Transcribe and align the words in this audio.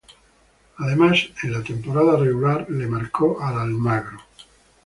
Además 0.77 1.27
en 1.43 1.51
la 1.53 1.61
temporada 1.61 2.17
regular 2.17 2.65
le 2.71 2.87
marcó 2.87 3.39
al 3.39 3.59
Almagro. 3.59 4.17